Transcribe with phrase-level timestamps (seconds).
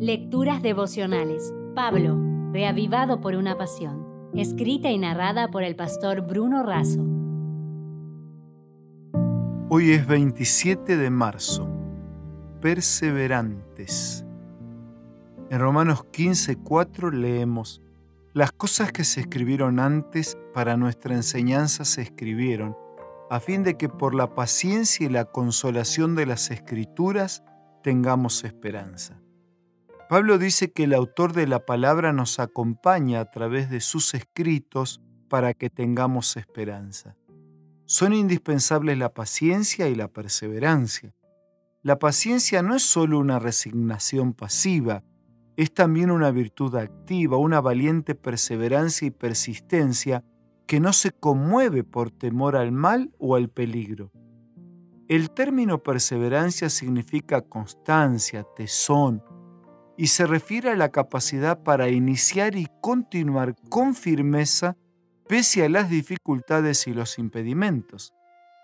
[0.00, 1.52] Lecturas devocionales.
[1.74, 2.16] Pablo,
[2.52, 4.30] reavivado por una pasión.
[4.32, 7.04] Escrita y narrada por el pastor Bruno Razo.
[9.68, 11.68] Hoy es 27 de marzo.
[12.60, 14.24] Perseverantes.
[15.50, 17.82] En Romanos 15:4 leemos,
[18.34, 22.76] Las cosas que se escribieron antes para nuestra enseñanza se escribieron,
[23.30, 27.42] a fin de que por la paciencia y la consolación de las escrituras
[27.82, 29.20] tengamos esperanza.
[30.08, 35.02] Pablo dice que el autor de la palabra nos acompaña a través de sus escritos
[35.28, 37.14] para que tengamos esperanza.
[37.84, 41.14] Son indispensables la paciencia y la perseverancia.
[41.82, 45.04] La paciencia no es solo una resignación pasiva,
[45.58, 50.24] es también una virtud activa, una valiente perseverancia y persistencia
[50.66, 54.10] que no se conmueve por temor al mal o al peligro.
[55.08, 59.22] El término perseverancia significa constancia, tesón,
[59.98, 64.76] y se refiere a la capacidad para iniciar y continuar con firmeza
[65.28, 68.14] pese a las dificultades y los impedimentos.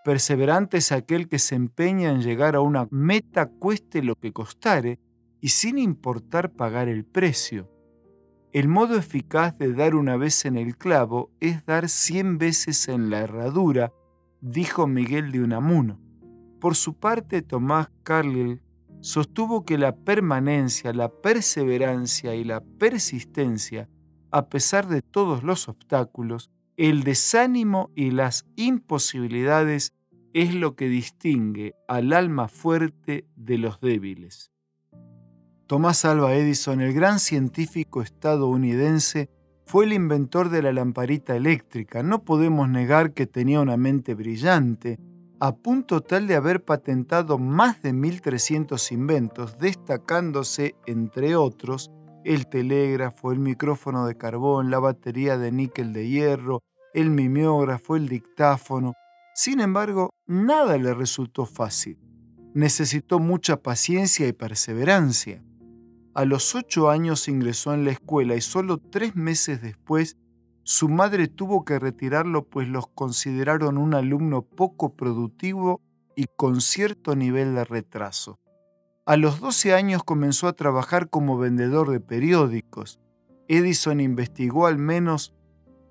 [0.05, 5.01] Perseverante es aquel que se empeña en llegar a una meta cueste lo que costare
[5.41, 7.69] y sin importar pagar el precio.
[8.53, 13.11] El modo eficaz de dar una vez en el clavo es dar cien veces en
[13.11, 13.93] la herradura,
[14.41, 16.01] dijo Miguel de Unamuno.
[16.61, 18.63] Por su parte, Tomás Carlyle
[19.05, 23.87] sostuvo que la permanencia, la perseverancia y la persistencia,
[24.31, 29.93] a pesar de todos los obstáculos, el desánimo y las imposibilidades
[30.33, 34.51] es lo que distingue al alma fuerte de los débiles.
[35.67, 39.29] Tomás Alva Edison, el gran científico estadounidense,
[39.67, 42.03] fue el inventor de la lamparita eléctrica.
[42.03, 44.99] No podemos negar que tenía una mente brillante,
[45.47, 51.91] a punto tal de haber patentado más de 1.300 inventos, destacándose, entre otros,
[52.25, 56.63] el telégrafo, el micrófono de carbón, la batería de níquel de hierro,
[56.95, 58.95] el mimeógrafo, el dictáfono.
[59.35, 61.99] Sin embargo, nada le resultó fácil.
[62.55, 65.45] Necesitó mucha paciencia y perseverancia.
[66.15, 70.17] A los ocho años ingresó en la escuela y solo tres meses después
[70.65, 75.83] su madre tuvo que retirarlo pues los consideraron un alumno poco productivo
[76.17, 78.39] y con cierto nivel de retraso.
[79.05, 82.99] A los 12 años comenzó a trabajar como vendedor de periódicos.
[83.47, 85.35] Edison investigó al menos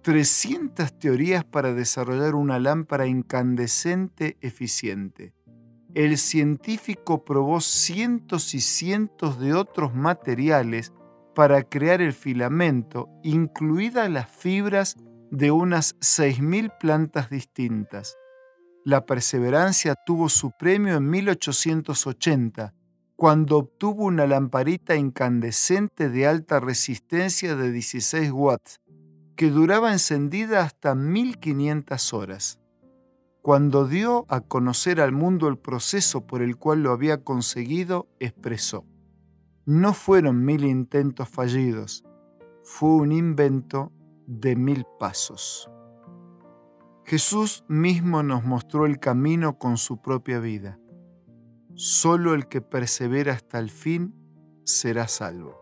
[0.01, 5.35] 300 teorías para desarrollar una lámpara incandescente eficiente.
[5.93, 10.91] El científico probó cientos y cientos de otros materiales
[11.33, 14.95] para crear el filamento, incluidas las fibras
[15.31, 18.17] de unas 6.000 plantas distintas.
[18.85, 22.73] La perseverancia tuvo su premio en 1880,
[23.15, 28.81] cuando obtuvo una lamparita incandescente de alta resistencia de 16 watts,
[29.35, 32.59] que duraba encendida hasta 1500 horas.
[33.41, 38.85] Cuando dio a conocer al mundo el proceso por el cual lo había conseguido, expresó,
[39.65, 42.03] no fueron mil intentos fallidos,
[42.63, 43.91] fue un invento
[44.27, 45.69] de mil pasos.
[47.05, 50.79] Jesús mismo nos mostró el camino con su propia vida.
[51.75, 54.13] Solo el que persevera hasta el fin
[54.63, 55.59] será salvo.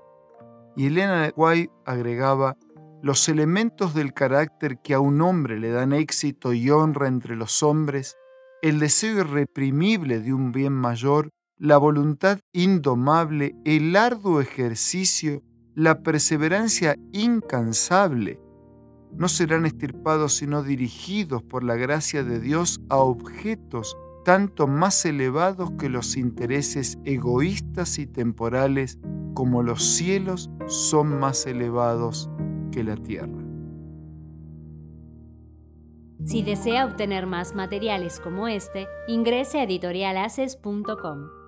[0.75, 2.57] Y Elena White agregaba,
[3.01, 7.63] los elementos del carácter que a un hombre le dan éxito y honra entre los
[7.63, 8.15] hombres,
[8.61, 15.43] el deseo irreprimible de un bien mayor la voluntad indomable, el arduo ejercicio,
[15.75, 18.39] la perseverancia incansable,
[19.13, 23.95] no serán estirpados sino dirigidos por la gracia de Dios a objetos
[24.25, 28.97] tanto más elevados que los intereses egoístas y temporales
[29.35, 32.27] como los cielos son más elevados
[32.71, 33.37] que la tierra.
[36.25, 41.40] Si desea obtener más materiales como este, ingrese a editorialaces.com.